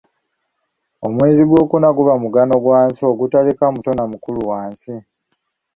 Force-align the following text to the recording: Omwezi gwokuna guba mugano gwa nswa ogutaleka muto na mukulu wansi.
Omwezi 1.07 1.43
gwokuna 1.49 1.87
guba 1.97 2.13
mugano 2.23 2.55
gwa 2.63 2.79
nswa 2.87 3.05
ogutaleka 3.13 3.63
muto 3.73 3.91
na 3.95 4.03
mukulu 4.11 4.41
wansi. 4.49 4.95